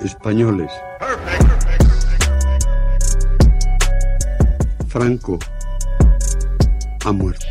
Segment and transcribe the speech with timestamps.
[0.00, 0.70] Españoles.
[4.88, 5.38] Franco
[7.04, 7.44] ha muerto.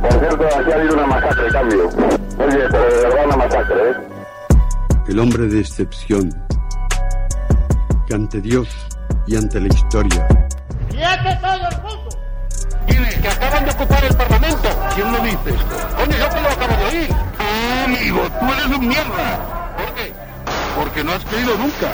[0.00, 1.88] Por cierto, aquí ha habido una masacre, cambio.
[1.88, 3.94] Oye, pero de verdad una masacre, ¿eh?
[5.08, 6.30] El hombre de excepción,
[8.06, 8.68] que ante Dios
[9.26, 10.26] y ante la historia
[10.90, 12.08] ¡Quiete todo el mundo!
[12.86, 13.14] ¿Quiénes?
[13.16, 14.68] Que acaban de ocupar el Parlamento.
[14.94, 15.96] ¿Quién lo dice esto?
[15.96, 17.08] Coño, yo te lo acabo de oír.
[17.38, 19.53] Ah, amigo, tú eres un mierda.
[20.76, 21.92] Porque no has creído nunca.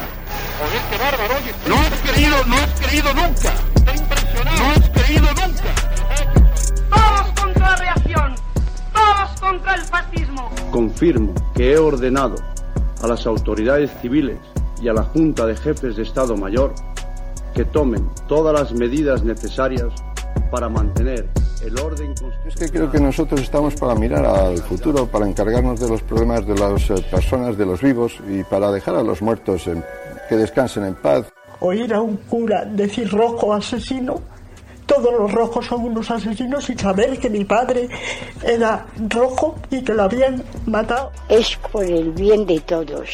[0.58, 1.54] Joder, qué bárbaro, oye.
[1.68, 3.54] No has creído, no has creído nunca.
[3.74, 4.58] Estoy impresionado.
[4.58, 5.74] No has creído nunca.
[6.90, 8.34] Todos contra la reacción.
[8.92, 10.50] Todos contra el fascismo.
[10.70, 12.36] Confirmo que he ordenado
[13.02, 14.38] a las autoridades civiles
[14.82, 16.74] y a la Junta de Jefes de Estado Mayor
[17.54, 19.88] que tomen todas las medidas necesarias
[20.50, 21.28] para mantener
[21.62, 22.48] el orden constitucional.
[22.48, 26.46] Es que creo que nosotros estamos para mirar al futuro, para encargarnos de los problemas
[26.46, 29.84] de las eh, personas, de los vivos y para dejar a los muertos en-
[30.28, 31.26] que descansen en paz.
[31.60, 34.20] Oír a un cura decir rojo asesino,
[34.86, 37.88] todos los rojos son unos asesinos y saber que mi padre
[38.42, 41.12] era rojo y que lo habían matado.
[41.28, 43.08] es por el bien de todos,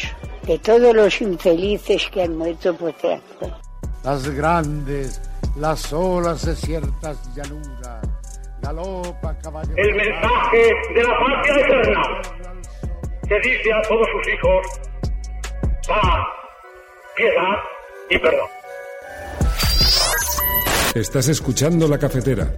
[0.47, 3.51] de todos los infelices que han muerto por tráfico.
[4.03, 5.21] Las grandes,
[5.57, 7.96] las olas de ciertas llanuras.
[8.69, 10.61] El mensaje
[10.93, 12.01] de la patria eterna
[13.29, 14.67] que dice a todos sus hijos
[15.87, 16.27] paz,
[17.15, 17.55] piedad
[18.09, 18.49] y perdón.
[20.95, 22.51] Estás escuchando la cafetera.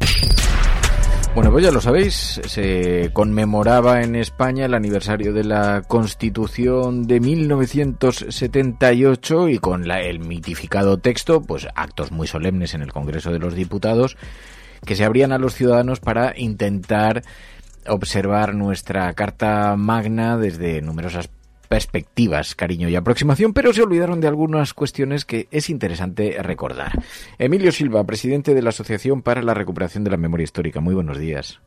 [1.36, 7.20] Bueno, pues ya lo sabéis, se conmemoraba en España el aniversario de la Constitución de
[7.20, 13.38] 1978 y con la- el mitificado texto, pues actos muy solemnes en el Congreso de
[13.40, 14.18] los Diputados
[14.86, 17.24] que se abrían a los ciudadanos para intentar
[17.88, 21.30] observar nuestra Carta Magna desde numerosas
[21.68, 27.04] perspectivas, cariño y aproximación, pero se olvidaron de algunas cuestiones que es interesante recordar.
[27.38, 30.82] Emilio Silva, presidente de la Asociación para la Recuperación de la Memoria Histórica.
[30.82, 31.60] Muy buenos días.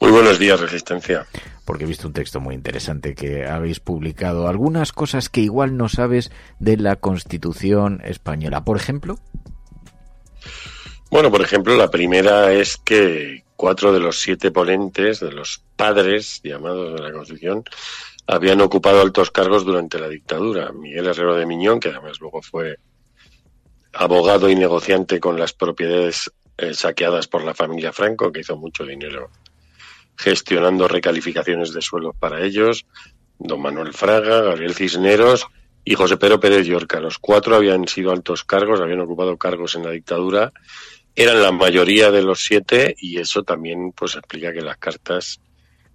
[0.00, 1.26] Muy buenos días, Resistencia.
[1.66, 4.48] Porque he visto un texto muy interesante que habéis publicado.
[4.48, 8.64] Algunas cosas que igual no sabes de la Constitución española.
[8.64, 9.18] Por ejemplo,
[11.10, 16.40] Bueno, por ejemplo, la primera es que cuatro de los siete ponentes, de los padres
[16.44, 17.64] llamados de la Constitución,
[18.26, 20.70] habían ocupado altos cargos durante la dictadura.
[20.72, 22.78] Miguel Herrero de Miñón, que además luego fue
[23.92, 28.84] abogado y negociante con las propiedades eh, saqueadas por la familia Franco, que hizo mucho
[28.84, 29.30] dinero
[30.16, 32.86] gestionando recalificaciones de suelo para ellos,
[33.38, 35.46] don Manuel Fraga, Gabriel Cisneros
[35.84, 37.00] y José Pedro Pérez Llorca.
[37.00, 40.52] Los cuatro habían sido altos cargos, habían ocupado cargos en la dictadura,
[41.14, 45.40] eran la mayoría de los siete y eso también pues explica que las cartas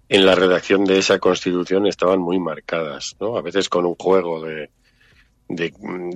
[0.08, 3.36] en la redacción de esa constitución estaban muy marcadas, ¿no?
[3.36, 4.70] A veces con un juego de,
[5.48, 5.72] de,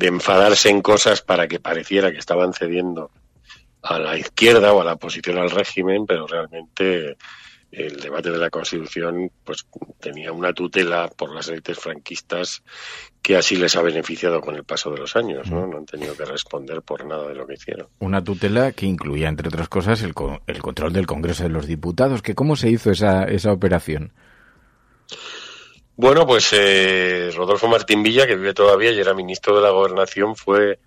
[0.06, 3.10] enfadarse en cosas para que pareciera que estaban cediendo
[3.82, 7.16] a la izquierda o a la oposición al régimen, pero realmente
[7.72, 9.66] el debate de la Constitución pues
[10.00, 12.62] tenía una tutela por las élites franquistas
[13.22, 15.66] que así les ha beneficiado con el paso de los años, ¿no?
[15.66, 17.88] No han tenido que responder por nada de lo que hicieron.
[18.00, 20.14] una tutela que incluía, entre otras cosas, el,
[20.46, 22.22] el control del Congreso de los Diputados.
[22.22, 24.12] Que ¿Cómo se hizo esa, esa operación?
[25.96, 30.34] Bueno, pues eh, Rodolfo Martín Villa, que vive todavía y era ministro de la Gobernación,
[30.34, 30.78] fue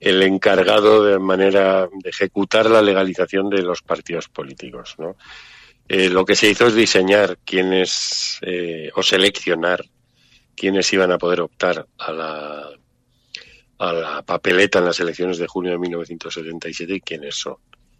[0.00, 5.16] el encargado de manera de ejecutar la legalización de los partidos políticos, ¿no?
[5.92, 9.84] Eh, lo que se hizo es diseñar quiénes eh, o seleccionar
[10.54, 12.70] quiénes iban a poder optar a la
[13.78, 17.56] a la papeleta en las elecciones de junio de 1977 y quiénes son.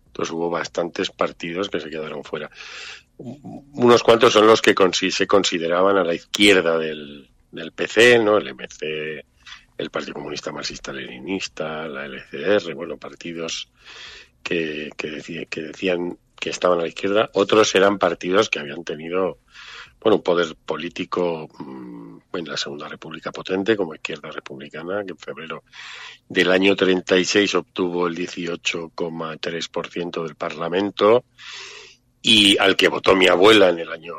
[0.07, 2.49] Entonces hubo bastantes partidos que se quedaron fuera.
[3.17, 4.73] Unos cuantos son los que
[5.11, 8.37] se consideraban a la izquierda del, del PC, ¿no?
[8.37, 9.25] El MC,
[9.79, 13.69] el Partido Comunista Marxista-Leninista, la LCR, bueno, partidos
[14.45, 17.31] que, que decían que estaban a la izquierda.
[17.35, 19.39] Otros eran partidos que habían tenido,
[20.01, 25.19] bueno, un poder político mm, en la Segunda República potente, como Izquierda Republicana, que en
[25.19, 25.63] febrero
[26.29, 31.25] del año 36 obtuvo el 18,3% del Parlamento
[32.23, 34.15] y al que votó mi abuela en el año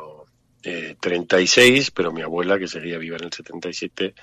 [0.63, 4.13] eh, 36, pero mi abuela, que seguía viva en el 77,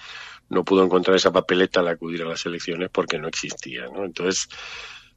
[0.51, 4.05] no pudo encontrar esa papeleta al acudir a las elecciones porque no existía, ¿no?
[4.05, 4.49] Entonces,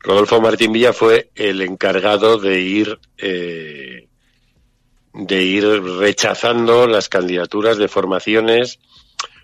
[0.03, 4.07] Rodolfo Martín Villa fue el encargado de ir eh,
[5.13, 5.65] de ir
[5.99, 8.79] rechazando las candidaturas de formaciones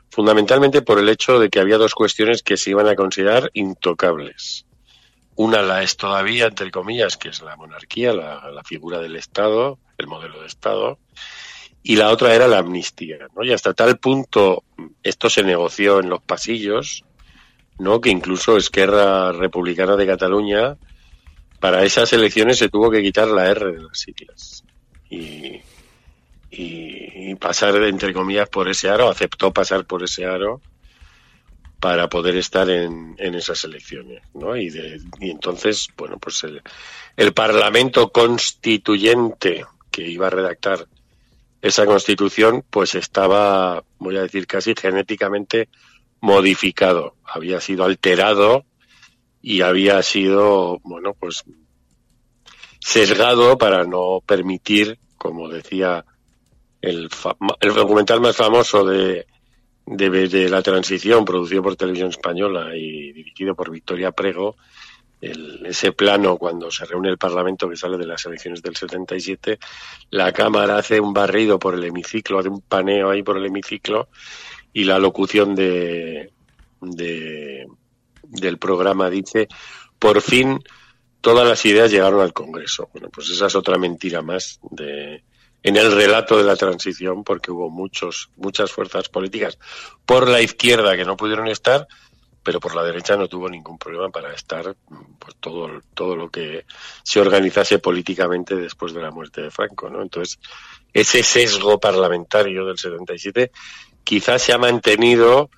[0.10, 4.66] fundamentalmente por el hecho de que había dos cuestiones que se iban a considerar intocables.
[5.36, 9.78] Una la es todavía, entre comillas, que es la monarquía, la, la figura del Estado,
[9.98, 10.98] el modelo de Estado,
[11.84, 13.44] y la otra era la amnistía, ¿no?
[13.44, 14.64] Y hasta tal punto
[15.04, 17.04] esto se negoció en los pasillos,
[17.80, 18.02] ¿no?
[18.02, 20.78] Que incluso Esquerra Republicana de Cataluña
[21.60, 24.64] para esas elecciones se tuvo que quitar la R de las siglas
[25.10, 25.62] y,
[26.52, 30.62] y, pasar entre comillas por ese aro, aceptó pasar por ese aro
[31.80, 34.56] para poder estar en, en esas elecciones, ¿no?
[34.56, 36.62] Y, de, y entonces, bueno, pues el,
[37.16, 40.88] el Parlamento Constituyente que iba a redactar
[41.62, 45.70] esa constitución pues estaba, voy a decir casi genéticamente
[46.22, 48.66] modificado, había sido alterado
[49.42, 51.44] y había sido, bueno, pues
[52.80, 56.06] sesgado para no permitir, como decía
[56.82, 57.10] el,
[57.60, 59.28] el documental más famoso de,
[59.86, 64.56] de, de, la transición, producido por Televisión Española y dirigido por Victoria Prego,
[65.20, 69.58] el, ese plano cuando se reúne el Parlamento que sale de las elecciones del 77,
[70.12, 74.10] la Cámara hace un barrido por el hemiciclo, hace un paneo ahí por el hemiciclo
[74.78, 76.32] y la locución de,
[76.82, 77.66] de
[78.22, 79.48] del programa dice,
[79.98, 80.64] por fin
[81.20, 82.88] todas las ideas llegaron al Congreso.
[82.94, 85.24] Bueno, pues esa es otra mentira más de,
[85.64, 89.58] en el relato de la transición, porque hubo muchos, muchas fuerzas políticas
[90.06, 91.88] por la izquierda que no pudieron estar,
[92.44, 94.76] pero por la derecha no tuvo ningún problema para estar
[95.18, 96.66] pues todo todo lo que
[97.02, 100.04] se organizase políticamente después de la muerte de Franco, ¿no?
[100.04, 100.40] Entonces,
[100.94, 103.52] ese sesgo parlamentario del 77
[104.08, 105.50] quizás se ha mantenido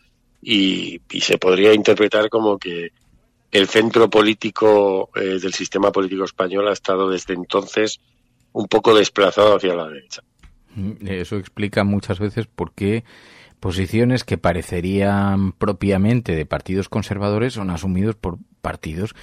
[0.41, 2.89] y, se podría interpretar como que
[3.51, 7.99] el centro político eh, del sistema político español ha estado desde entonces
[8.51, 10.23] un poco desplazado hacia la derecha.
[10.73, 13.03] Mm, eso explica muchas veces por qué
[13.59, 19.15] posiciones que parecerían propiamente de partidos conservadores son asumidos por partidos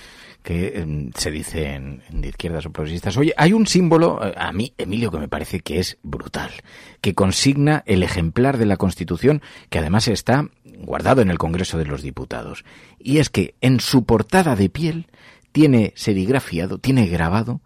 [0.43, 3.17] que eh, se dicen de izquierdas o progresistas.
[3.17, 6.51] Oye, hay un símbolo, eh, a mí, Emilio, que me parece que es brutal,
[7.01, 10.49] que consigna el ejemplar de la Constitución, que además está
[10.79, 12.65] guardado en el Congreso de los Diputados.
[12.99, 15.09] Y es que en su portada de piel
[15.53, 17.61] tiene serigrafiado, tiene grabado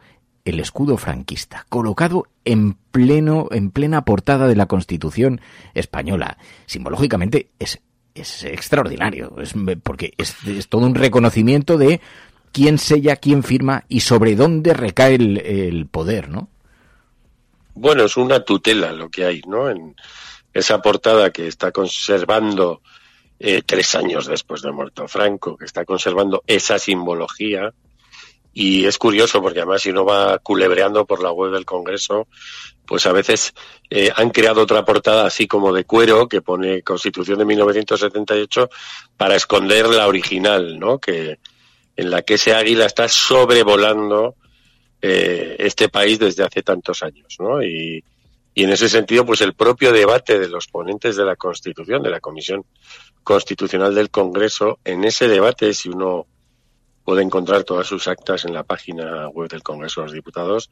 [0.44, 5.40] el escudo franquista, colocado en pleno, en plena portada de la Constitución
[5.74, 6.38] española.
[6.66, 7.80] Simbológicamente es,
[8.14, 10.36] extraordinario, es, porque es,
[10.68, 12.00] todo un reconocimiento de
[12.52, 16.48] quién sella, quién firma y sobre dónde recae el, el, poder, ¿no?
[17.74, 19.70] Bueno, es una tutela lo que hay, ¿no?
[19.70, 19.94] En
[20.52, 22.82] esa portada que está conservando
[23.38, 27.72] eh, tres años después de muerto Franco, que está conservando esa simbología,
[28.52, 32.26] y es curioso porque además si uno va culebreando por la web del Congreso,
[32.86, 33.54] pues a veces
[33.88, 38.68] eh, han creado otra portada así como de cuero que pone Constitución de 1978
[39.16, 40.98] para esconder la original, ¿no?
[40.98, 41.38] Que
[41.96, 44.34] en la que ese águila está sobrevolando
[45.00, 47.62] eh, este país desde hace tantos años, ¿no?
[47.62, 48.02] Y,
[48.54, 52.10] y en ese sentido, pues el propio debate de los ponentes de la Constitución, de
[52.10, 52.64] la Comisión
[53.22, 56.26] Constitucional del Congreso, en ese debate, si uno
[57.10, 60.70] puede encontrar todas sus actas en la página web del Congreso de los Diputados.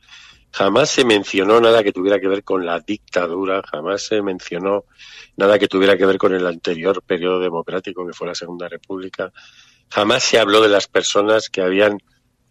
[0.53, 4.85] Jamás se mencionó nada que tuviera que ver con la dictadura, jamás se mencionó
[5.37, 9.33] nada que tuviera que ver con el anterior periodo democrático que fue la Segunda República.
[9.91, 11.99] Jamás se habló de las personas que habían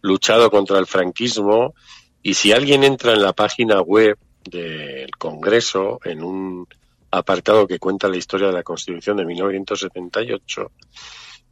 [0.02, 1.74] luchado contra el franquismo
[2.22, 6.68] y si alguien entra en la página web del Congreso en un
[7.12, 10.72] apartado que cuenta la historia de la Constitución de 1978,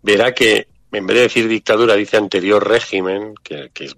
[0.02, 3.90] verá que en vez de decir dictadura, dice anterior régimen, que, que,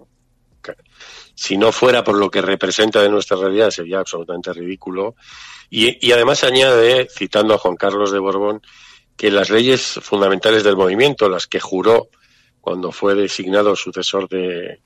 [1.35, 5.15] si no fuera por lo que representa de nuestra realidad sería absolutamente ridículo.
[5.69, 8.61] Y, y, además añade, citando a Juan Carlos de Borbón,
[9.15, 12.09] que las leyes fundamentales del movimiento, las que juró
[12.61, 14.81] cuando fue designado sucesor de,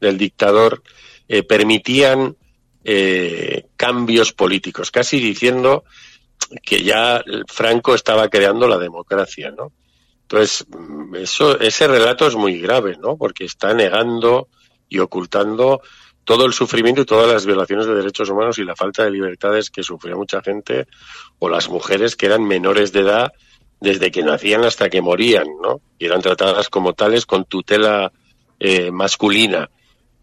[0.00, 0.82] del dictador,
[1.28, 2.36] eh, permitían
[2.84, 5.84] eh, cambios políticos, casi diciendo
[6.62, 9.72] que ya Franco estaba creando la democracia, ¿no?
[10.28, 10.66] Entonces,
[11.14, 13.16] eso, ese relato es muy grave, ¿no?
[13.16, 14.48] Porque está negando
[14.88, 15.80] y ocultando
[16.24, 19.70] todo el sufrimiento y todas las violaciones de derechos humanos y la falta de libertades
[19.70, 20.88] que sufría mucha gente
[21.38, 23.32] o las mujeres que eran menores de edad
[23.80, 25.80] desde que nacían hasta que morían, ¿no?
[25.96, 28.10] Y eran tratadas como tales con tutela
[28.58, 29.70] eh, masculina.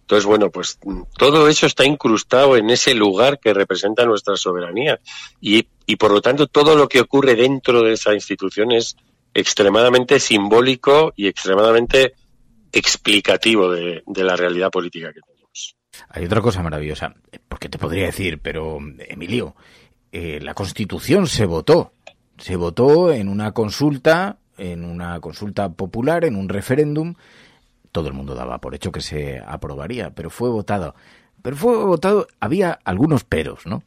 [0.02, 0.80] Entonces, bueno, pues
[1.18, 5.00] todo eso está incrustado en ese lugar que representa nuestra soberanía
[5.40, 8.98] y, y por lo tanto todo lo que ocurre dentro de esa institución es
[9.34, 12.14] extremadamente simbólico y extremadamente
[12.72, 15.76] explicativo de, la realidad política que tenemos.
[16.10, 17.14] Hay otra cosa maravillosa,
[17.48, 19.56] porque te podría decir, pero Emilio,
[20.12, 21.94] eh, la Constitución se votó,
[22.38, 27.16] se votó en una consulta, en una consulta popular, en un referéndum,
[27.92, 30.96] todo el mundo daba por hecho que se aprobaría, pero fue votado.
[31.42, 33.84] Pero fue votado, había algunos peros, ¿no?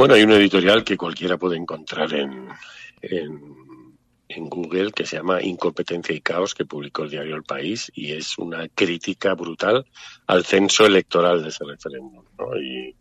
[0.00, 2.48] Bueno, hay un editorial que cualquiera puede encontrar en,
[3.02, 7.92] en, en, Google que se llama Incompetencia y Caos, que publicó el diario El País,
[7.94, 9.84] y es una crítica brutal
[10.26, 12.24] al censo electoral de ese referéndum.
[12.38, 12.58] ¿no?
[12.58, 12.96] Y,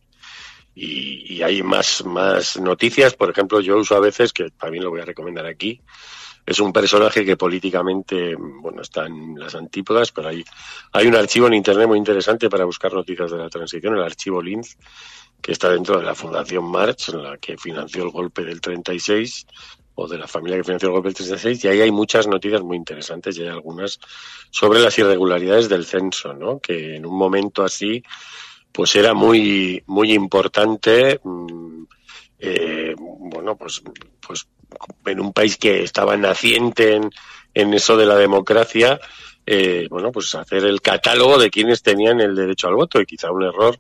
[0.76, 3.14] y, y, hay más, más noticias.
[3.14, 5.82] Por ejemplo, yo uso a veces, que también lo voy a recomendar aquí,
[6.46, 10.44] es un personaje que políticamente, bueno, está en las antípodas, pero hay,
[10.94, 14.42] hay un archivo en Internet muy interesante para buscar noticias de la transición, el archivo
[14.42, 14.76] Linz,
[15.42, 19.46] que está dentro de la Fundación March, en la que financió el golpe del 36,
[19.96, 22.62] o de la familia que financió el golpe del 36, y ahí hay muchas noticias
[22.62, 24.00] muy interesantes, y hay algunas
[24.50, 26.60] sobre las irregularidades del censo, ¿no?
[26.60, 28.04] Que en un momento así,
[28.72, 31.84] pues era muy, muy importante, mmm,
[32.40, 33.82] eh, bueno, pues,
[34.26, 34.48] pues
[35.06, 37.10] en un país que estaba naciente en,
[37.54, 39.00] en eso de la democracia,
[39.46, 43.32] eh, bueno, pues hacer el catálogo de quienes tenían el derecho al voto y quizá
[43.32, 43.80] un error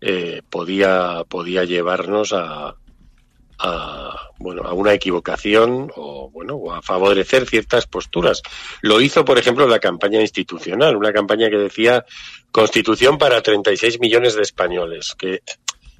[0.00, 2.74] eh, podía, podía llevarnos a,
[3.58, 8.42] a, bueno, a una equivocación o, bueno, o a favorecer ciertas posturas.
[8.82, 12.04] Lo hizo, por ejemplo, la campaña institucional, una campaña que decía
[12.50, 15.42] Constitución para 36 millones de españoles, que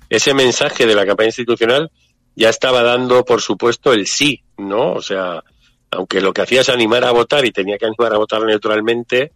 [0.08, 1.90] ese mensaje de la campaña institucional
[2.34, 4.92] ya estaba dando, por supuesto, el sí, ¿no?
[4.92, 5.42] O sea,
[5.90, 9.32] aunque lo que hacía es animar a votar y tenía que animar a votar neutralmente,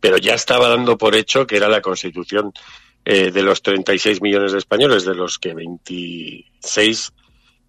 [0.00, 2.52] pero ya estaba dando por hecho que era la constitución
[3.04, 7.12] eh, de los 36 millones de españoles, de los que 26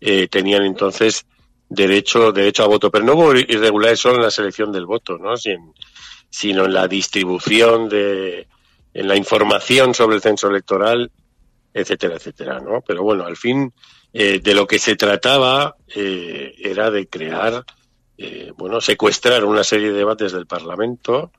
[0.02, 1.26] eh, tenían entonces
[1.70, 2.92] derecho, derecho a voto.
[2.92, 5.38] Pero no hubo irregularidades solo en la selección del voto, ¿no?
[5.38, 5.74] Sin,
[6.30, 8.48] sino en la distribución de,
[8.94, 11.12] en la información sobre el censo electoral,
[11.74, 12.82] etcétera, etcétera, ¿no?
[12.86, 13.74] Pero bueno, al fin,
[14.13, 17.63] eh, de lo que se trataba eh, era de crear,
[18.18, 21.32] eh, bueno, secuestrar una serie de debates del Parlamento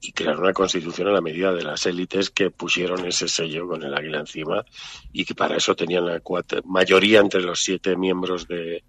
[0.00, 3.82] y crear una constitución a la medida de las élites que pusieron ese sello con
[3.82, 4.64] el águila encima
[5.12, 6.20] y que para eso tenían la
[6.64, 8.84] mayoría entre los siete miembros de,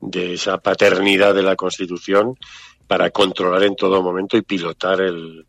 [0.00, 2.36] de esa paternidad de la constitución
[2.86, 5.46] para controlar en todo momento y pilotar el,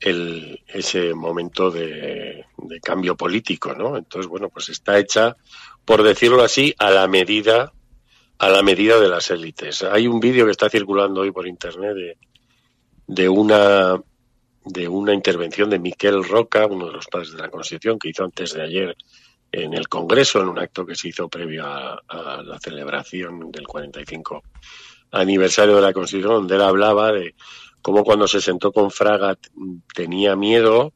[0.00, 3.96] ese momento de, de, cambio político, ¿no?
[3.96, 5.36] Entonces, bueno, pues está hecha
[5.86, 7.72] por decirlo así, a la medida
[8.38, 9.82] a la medida de las élites.
[9.82, 12.18] Hay un vídeo que está circulando hoy por internet de,
[13.06, 13.98] de una
[14.64, 18.24] de una intervención de Miquel Roca, uno de los padres de la Constitución, que hizo
[18.24, 18.96] antes de ayer
[19.52, 23.66] en el Congreso, en un acto que se hizo previo a, a la celebración del
[23.66, 24.42] 45
[25.12, 27.36] aniversario de la Constitución, donde él hablaba de
[27.80, 29.38] cómo cuando se sentó con Fraga
[29.94, 30.92] tenía miedo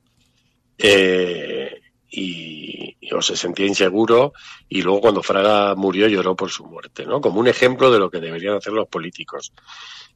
[0.83, 4.33] eh, y, o se sentía inseguro
[4.69, 7.21] y luego cuando Fraga murió lloró por su muerte, ¿no?
[7.21, 9.53] Como un ejemplo de lo que deberían hacer los políticos.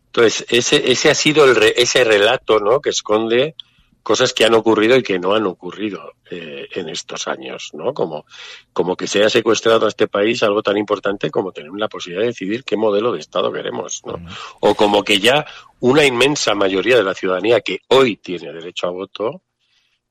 [0.06, 2.80] Entonces, ese, ese ha sido el re, ese relato, ¿no?
[2.80, 3.56] Que esconde
[4.04, 7.94] cosas que han ocurrido y que no han ocurrido eh, en estos años, ¿no?
[7.94, 8.26] Como,
[8.72, 12.22] como que se haya secuestrado a este país algo tan importante como tener la posibilidad
[12.22, 14.20] de decidir qué modelo de Estado queremos, ¿no?
[14.60, 15.46] O como que ya
[15.80, 19.42] una inmensa mayoría de la ciudadanía que hoy tiene derecho a voto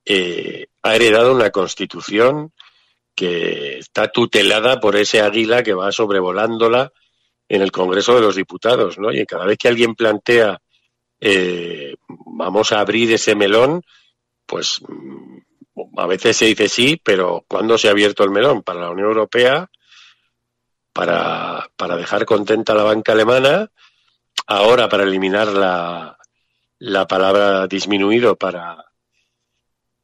[0.05, 2.51] eh, ha heredado una constitución
[3.15, 6.91] que está tutelada por ese águila que va sobrevolándola
[7.47, 9.11] en el Congreso de los Diputados, ¿no?
[9.11, 10.59] Y cada vez que alguien plantea
[11.19, 13.81] eh, vamos a abrir ese melón,
[14.45, 18.63] pues mm, a veces se dice sí, pero ¿cuándo se ha abierto el melón?
[18.63, 19.69] Para la Unión Europea,
[20.91, 23.71] para, para dejar contenta a la banca alemana,
[24.47, 26.17] ahora para eliminar la,
[26.79, 28.85] la palabra disminuido para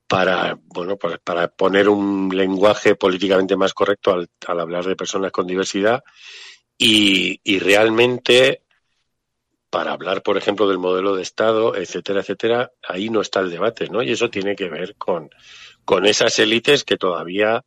[0.10, 5.32] para bueno para, para poner un lenguaje políticamente más correcto al, al hablar de personas
[5.32, 6.04] con diversidad
[6.78, 8.63] y, y, realmente
[9.70, 13.88] para hablar por ejemplo del modelo de estado etcétera etcétera ahí no está el debate
[13.88, 15.30] no y eso tiene que ver con
[15.86, 17.63] con esas élites que todavía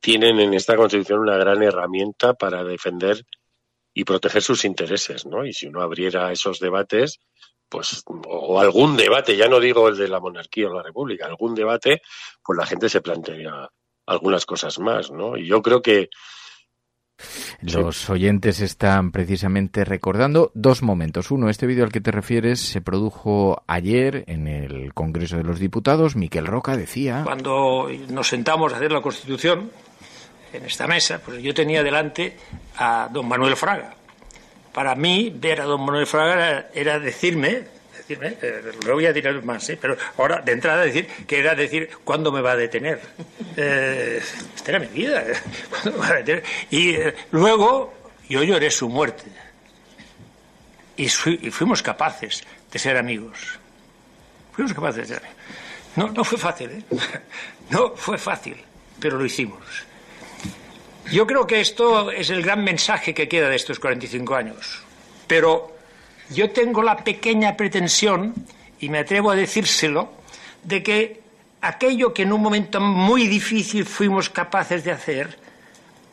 [0.00, 3.22] tienen en esta constitución una gran herramienta para defender
[3.92, 7.20] y proteger sus intereses no y si uno abriera esos debates
[7.72, 11.54] pues, o algún debate, ya no digo el de la monarquía o la república, algún
[11.54, 12.02] debate,
[12.44, 13.70] pues la gente se plantea
[14.04, 15.38] algunas cosas más, ¿no?
[15.38, 16.10] Y yo creo que
[17.62, 21.30] los oyentes están precisamente recordando dos momentos.
[21.30, 25.58] Uno, este vídeo al que te refieres se produjo ayer en el Congreso de los
[25.58, 26.14] Diputados.
[26.14, 27.22] Miquel Roca decía...
[27.24, 29.70] Cuando nos sentamos a hacer la Constitución,
[30.52, 32.36] en esta mesa, pues yo tenía delante
[32.76, 33.94] a don Manuel Fraga,
[34.72, 37.64] para mí ver a don Manuel Fraga era, decirme,
[37.96, 39.78] decirme eh, lo voy a tirar más, ¿eh?
[39.80, 43.00] pero ahora de entrada decir que era decir cuándo me va a detener.
[43.56, 44.22] Eh,
[44.56, 45.24] esta era mi vida,
[45.70, 46.44] ¿cuándo me va a detener?
[46.70, 47.94] Y eh, luego
[48.28, 49.24] yo lloré su muerte.
[50.96, 53.58] Y, fuimos capaces de ser amigos.
[54.52, 55.36] Fuimos capaces de ser amigos.
[55.96, 56.84] No, no fue fácil, ¿eh?
[57.70, 58.56] No fue fácil,
[59.00, 59.60] pero lo hicimos.
[61.12, 64.80] Yo creo que esto es el gran mensaje que queda de estos 45 años.
[65.26, 65.76] Pero
[66.30, 68.32] yo tengo la pequeña pretensión,
[68.80, 70.10] y me atrevo a decírselo,
[70.62, 71.20] de que
[71.60, 75.38] aquello que en un momento muy difícil fuimos capaces de hacer,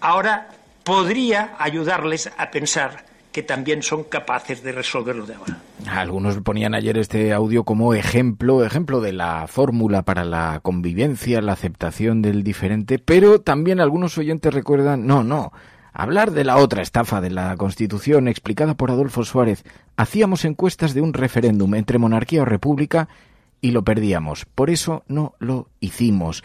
[0.02, 0.50] ahora
[0.84, 3.09] podría ayudarles a pensar
[3.44, 5.58] también son capaces de resolverlo de ahora.
[5.88, 11.54] Algunos ponían ayer este audio como ejemplo, ejemplo de la fórmula para la convivencia, la
[11.54, 15.52] aceptación del diferente, pero también algunos oyentes recuerdan, no, no,
[15.94, 19.64] hablar de la otra estafa de la Constitución explicada por Adolfo Suárez.
[19.98, 23.10] Hacíamos encuestas de un referéndum entre monarquía o república
[23.62, 24.46] y lo perdíamos.
[24.46, 26.44] Por eso no lo hicimos.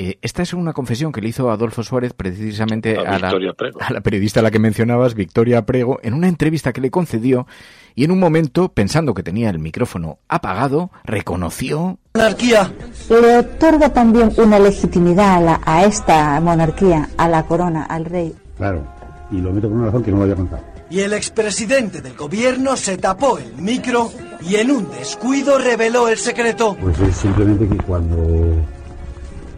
[0.00, 4.00] Eh, esta es una confesión que le hizo Adolfo Suárez precisamente a, la, a, la,
[4.00, 7.48] periodista a la que mencionabas, Victoria Prego, en una entrevista que le concedió
[7.96, 11.98] y en un momento, pensando que tenía el micrófono apagado, reconoció...
[12.14, 12.72] Monarquía.
[13.10, 18.36] Le otorga también una legitimidad a, la, a esta monarquía, a la corona, al rey.
[18.56, 18.86] Claro,
[19.32, 20.62] y lo meto con una razón que no lo había contado.
[20.90, 24.12] Y el expresidente del gobierno se tapó el micro
[24.48, 26.76] y en un descuido reveló el secreto.
[26.80, 28.54] Pues es simplemente que cuando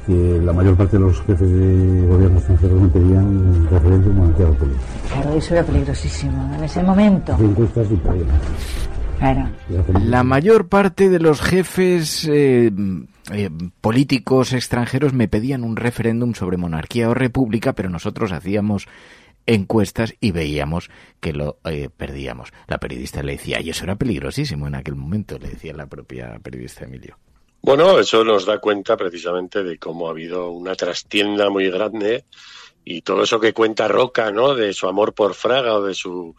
[0.06, 4.80] que la mayor parte de los jefes de gobierno extranjeros no pedían referéndum monarquía república.
[5.12, 7.36] Claro, eso era peligrosísimo en ese momento.
[7.38, 8.00] Encuestas y
[9.18, 9.50] Claro.
[10.02, 12.72] La mayor parte de los jefes eh,
[13.32, 13.50] eh,
[13.82, 18.88] políticos extranjeros me pedían un referéndum sobre monarquía o república, pero nosotros hacíamos
[19.44, 20.90] encuestas y veíamos
[21.20, 22.52] que lo eh, perdíamos.
[22.66, 26.38] La periodista le decía, y eso era peligrosísimo en aquel momento, le decía la propia
[26.42, 27.18] periodista Emilio.
[27.62, 32.24] Bueno, eso nos da cuenta precisamente de cómo ha habido una trastienda muy grande
[32.84, 34.54] y todo eso que cuenta Roca, ¿no?
[34.54, 36.34] De su amor por Fraga o de su...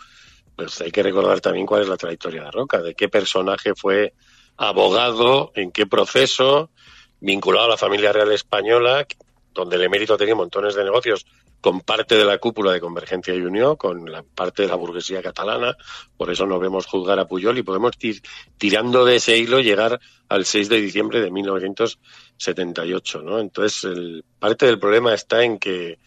[0.55, 4.13] Pues hay que recordar también cuál es la trayectoria de Roca, de qué personaje fue
[4.57, 6.71] abogado, en qué proceso,
[7.19, 9.05] vinculado a la familia real española,
[9.53, 11.25] donde el emérito tenía montones de negocios
[11.62, 15.22] con parte de la cúpula de Convergencia y Unión, con la parte de la burguesía
[15.22, 15.77] catalana,
[16.18, 18.22] por eso no vemos juzgar a Puyol y podemos ir
[18.58, 23.39] tirando de ese hilo llegar al 6 de diciembre de 1978, ¿no?
[23.39, 26.00] Entonces, el, parte del problema está en que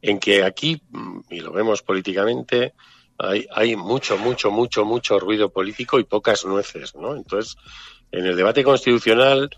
[0.00, 0.80] en que aquí,
[1.28, 2.74] y lo vemos políticamente,
[3.18, 7.16] hay, hay mucho, mucho, mucho, mucho ruido político y pocas nueces, ¿no?
[7.16, 7.56] Entonces,
[8.12, 9.50] en el debate constitucional,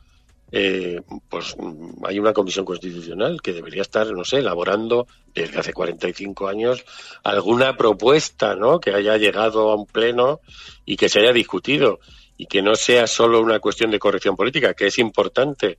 [0.53, 1.57] eh, pues
[2.05, 6.85] hay una comisión constitucional que debería estar, no sé, elaborando desde hace 45 años
[7.23, 8.81] alguna propuesta, ¿no?
[8.81, 10.41] Que haya llegado a un pleno
[10.85, 12.01] y que se haya discutido
[12.37, 15.79] y que no sea solo una cuestión de corrección política, que es importante,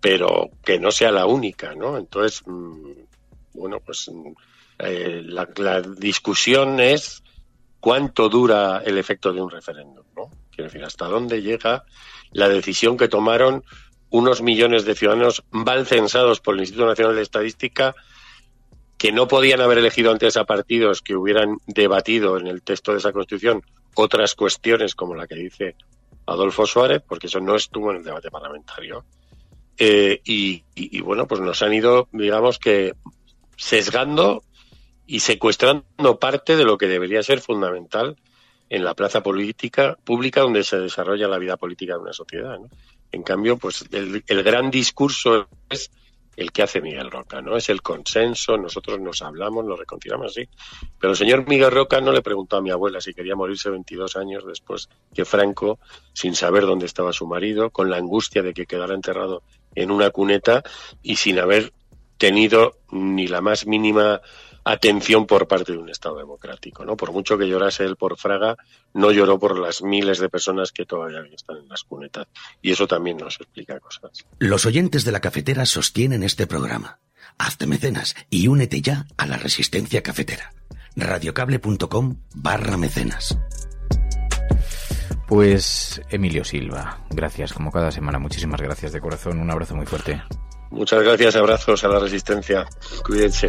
[0.00, 1.96] pero que no sea la única, ¿no?
[1.96, 2.90] Entonces, mm,
[3.54, 4.10] bueno, pues
[4.78, 7.22] eh, la, la, discusión es
[7.80, 10.30] cuánto dura el efecto de un referéndum, ¿no?
[10.50, 11.84] Quiero decir, hasta dónde llega
[12.32, 13.64] la decisión que tomaron
[14.14, 17.96] unos millones de ciudadanos mal censados por el Instituto Nacional de Estadística
[18.96, 22.98] que no podían haber elegido antes a partidos que hubieran debatido en el texto de
[22.98, 23.62] esa Constitución
[23.96, 25.74] otras cuestiones como la que dice
[26.26, 29.04] Adolfo Suárez, porque eso no estuvo en el debate parlamentario.
[29.76, 32.94] Eh, y, bueno, pues nos han ido, digamos que,
[33.56, 34.44] sesgando
[35.08, 38.16] y secuestrando parte de lo que debería ser fundamental
[38.68, 42.60] en la plaza política pública donde se desarrolla la vida política de una sociedad.
[43.14, 45.90] En cambio, pues el, el, gran discurso es
[46.36, 47.56] el que hace Miguel Roca, ¿no?
[47.56, 50.48] Es el consenso, nosotros nos hablamos, nos reconciliamos así.
[50.98, 54.16] Pero el señor Miguel Roca no le preguntó a mi abuela si quería morirse 22
[54.16, 55.78] años después que Franco,
[56.12, 59.44] sin saber dónde estaba su marido, con la angustia de que quedara enterrado
[59.76, 60.64] en una cuneta
[61.02, 61.72] y sin haber
[62.18, 64.20] tenido ni la más mínima
[64.64, 66.84] atención por parte de un Estado democrático.
[66.84, 66.96] ¿no?
[66.96, 68.56] Por mucho que llorase él por Fraga,
[68.94, 72.26] no lloró por las miles de personas que todavía están en las cunetas.
[72.62, 74.26] Y eso también nos explica cosas.
[74.38, 76.98] Los oyentes de la cafetera sostienen este programa.
[77.38, 80.52] Hazte mecenas y únete ya a la resistencia cafetera.
[80.96, 83.36] radiocable.com barra mecenas.
[85.26, 90.22] Pues Emilio Silva, gracias como cada semana, muchísimas gracias de corazón, un abrazo muy fuerte.
[90.70, 92.66] Muchas gracias, abrazos a la resistencia.
[93.04, 93.48] Cuídense.